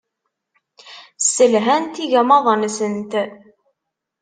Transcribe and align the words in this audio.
Sselhant 1.19 1.95
igmaḍ-nsent. 2.03 3.11